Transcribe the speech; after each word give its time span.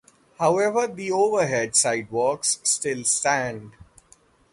However, 0.39 0.87
the 0.87 1.11
overhead 1.11 1.75
sidewalks 1.75 2.59
still 2.63 3.03
stand. 3.03 3.73